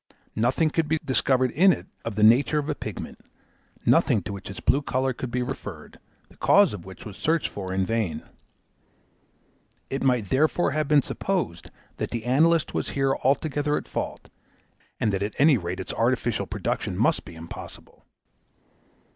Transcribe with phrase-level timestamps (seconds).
[0.35, 3.19] Nothing could be discovered in it of the nature of a pigment,
[3.85, 7.49] nothing to which its blue colour could be referred, the cause of which was searched
[7.49, 8.23] for in vain.
[9.91, 14.29] It might therefore have been supposed that the analyst was here altogether at fault,
[14.99, 18.03] and that at any rate its artificial production must be impossible.